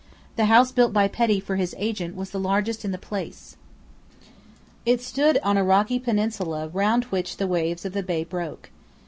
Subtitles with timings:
[0.35, 3.55] The house built by Petty for his agent was the largest in the place.
[4.83, 8.71] It stood on a rocky peninsula round which the waves of the bay broke.